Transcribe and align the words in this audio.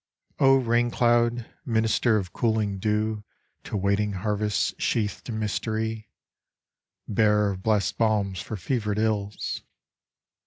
O 0.39 0.55
rain 0.55 0.89
cloud, 0.89 1.45
minister 1.63 2.17
of 2.17 2.33
cooling 2.33 2.79
dew 2.79 3.23
To 3.65 3.77
waiting 3.77 4.13
harvests 4.13 4.73
sheathed 4.79 5.29
in 5.29 5.37
mystery, 5.37 6.09
Bearer 7.07 7.51
of 7.51 7.61
blessed 7.61 7.99
balms 7.99 8.41
for 8.41 8.57
fevered 8.57 8.97
ills! 8.97 9.61